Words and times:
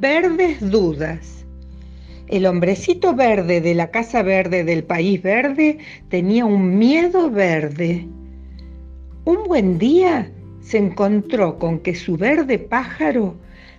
verdes 0.00 0.60
dudas. 0.60 1.46
El 2.28 2.46
hombrecito 2.46 3.14
verde 3.14 3.60
de 3.60 3.74
la 3.74 3.90
casa 3.90 4.22
verde 4.22 4.64
del 4.64 4.84
país 4.84 5.22
verde 5.22 5.78
tenía 6.08 6.44
un 6.44 6.76
miedo 6.78 7.30
verde. 7.30 8.06
Un 9.24 9.44
buen 9.46 9.78
día 9.78 10.30
se 10.60 10.78
encontró 10.78 11.58
con 11.58 11.78
que 11.78 11.94
su 11.94 12.16
verde 12.16 12.58
pájaro 12.58 13.36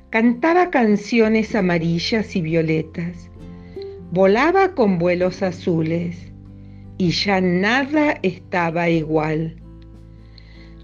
cantaba 0.10 0.70
canciones 0.70 1.54
amarillas 1.54 2.36
y 2.36 2.42
violetas, 2.42 3.30
volaba 4.12 4.74
con 4.74 4.98
vuelos 4.98 5.44
azules 5.44 6.32
y 6.98 7.12
ya 7.12 7.42
nada 7.42 8.18
estaba 8.24 8.90
igual. 8.90 9.58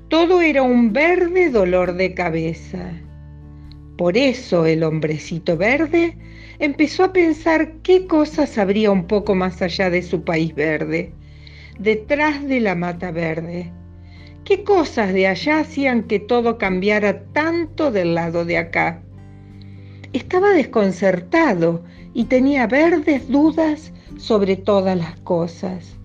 Todo 0.09 0.41
era 0.41 0.61
un 0.61 0.93
verde 0.93 1.49
dolor 1.49 1.93
de 1.93 2.13
cabeza. 2.13 2.91
Por 3.97 4.17
eso 4.17 4.65
el 4.65 4.83
hombrecito 4.83 5.55
verde 5.55 6.17
empezó 6.59 7.03
a 7.03 7.13
pensar 7.13 7.73
qué 7.83 8.07
cosas 8.07 8.57
habría 8.57 8.91
un 8.91 9.05
poco 9.05 9.35
más 9.35 9.61
allá 9.61 9.89
de 9.89 10.02
su 10.02 10.23
país 10.23 10.55
verde, 10.55 11.13
detrás 11.77 12.45
de 12.47 12.59
la 12.59 12.75
mata 12.75 13.11
verde. 13.11 13.71
¿Qué 14.45 14.63
cosas 14.63 15.13
de 15.13 15.27
allá 15.27 15.59
hacían 15.59 16.03
que 16.03 16.19
todo 16.19 16.57
cambiara 16.57 17.23
tanto 17.33 17.91
del 17.91 18.16
lado 18.16 18.45
de 18.45 18.57
acá? 18.57 19.02
Estaba 20.11 20.49
desconcertado 20.49 21.83
y 22.13 22.25
tenía 22.25 22.67
verdes 22.67 23.30
dudas 23.30 23.94
sobre 24.17 24.57
todas 24.57 24.97
las 24.97 25.19
cosas. 25.21 25.97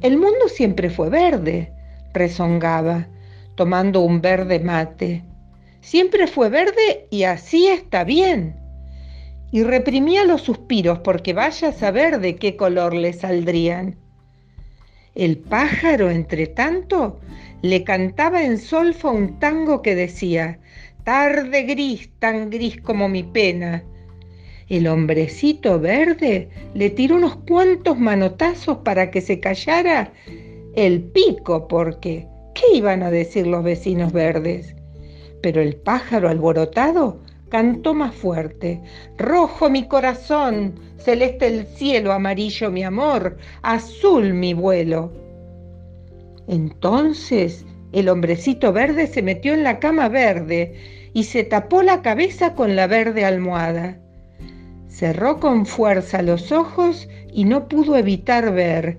El 0.00 0.18
mundo 0.18 0.48
siempre 0.48 0.90
fue 0.90 1.08
verde, 1.08 1.72
rezongaba, 2.12 3.08
tomando 3.54 4.00
un 4.00 4.20
verde 4.20 4.60
mate. 4.60 5.24
Siempre 5.84 6.26
fue 6.26 6.48
verde 6.48 7.06
y 7.10 7.24
así 7.24 7.68
está 7.68 8.04
bien. 8.04 8.56
Y 9.52 9.62
reprimía 9.64 10.24
los 10.24 10.40
suspiros 10.40 11.00
porque 11.00 11.34
vaya 11.34 11.68
a 11.68 11.72
saber 11.72 12.20
de 12.20 12.36
qué 12.36 12.56
color 12.56 12.94
le 12.94 13.12
saldrían. 13.12 13.94
El 15.14 15.36
pájaro, 15.36 16.10
entre 16.10 16.46
tanto, 16.46 17.20
le 17.60 17.84
cantaba 17.84 18.42
en 18.44 18.56
solfa 18.56 19.10
un 19.10 19.38
tango 19.38 19.82
que 19.82 19.94
decía, 19.94 20.58
tarde 21.04 21.64
gris, 21.64 22.10
tan 22.18 22.48
gris 22.48 22.80
como 22.80 23.10
mi 23.10 23.22
pena, 23.22 23.84
el 24.70 24.86
hombrecito 24.86 25.78
verde 25.78 26.48
le 26.72 26.88
tiró 26.88 27.16
unos 27.16 27.36
cuantos 27.46 27.98
manotazos 27.98 28.78
para 28.78 29.10
que 29.10 29.20
se 29.20 29.38
callara 29.38 30.14
el 30.74 31.02
pico, 31.02 31.68
porque 31.68 32.26
¿qué 32.54 32.78
iban 32.78 33.02
a 33.02 33.10
decir 33.10 33.46
los 33.46 33.62
vecinos 33.62 34.14
verdes? 34.14 34.74
Pero 35.44 35.60
el 35.60 35.76
pájaro 35.76 36.30
alborotado 36.30 37.20
cantó 37.50 37.92
más 37.92 38.14
fuerte. 38.14 38.80
Rojo 39.18 39.68
mi 39.68 39.86
corazón, 39.86 40.80
celeste 40.96 41.46
el 41.46 41.66
cielo, 41.66 42.14
amarillo 42.14 42.70
mi 42.70 42.82
amor, 42.82 43.36
azul 43.60 44.32
mi 44.32 44.54
vuelo. 44.54 45.12
Entonces 46.48 47.66
el 47.92 48.08
hombrecito 48.08 48.72
verde 48.72 49.06
se 49.06 49.20
metió 49.20 49.52
en 49.52 49.64
la 49.64 49.80
cama 49.80 50.08
verde 50.08 51.10
y 51.12 51.24
se 51.24 51.44
tapó 51.44 51.82
la 51.82 52.00
cabeza 52.00 52.54
con 52.54 52.74
la 52.74 52.86
verde 52.86 53.26
almohada. 53.26 53.98
Cerró 54.88 55.40
con 55.40 55.66
fuerza 55.66 56.22
los 56.22 56.52
ojos 56.52 57.06
y 57.34 57.44
no 57.44 57.68
pudo 57.68 57.98
evitar 57.98 58.50
ver 58.50 58.98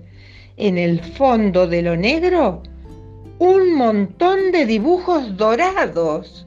en 0.56 0.78
el 0.78 1.00
fondo 1.00 1.66
de 1.66 1.82
lo 1.82 1.96
negro 1.96 2.62
un 3.38 3.74
montón 3.74 4.50
de 4.50 4.64
dibujos 4.64 5.36
dorados. 5.36 6.45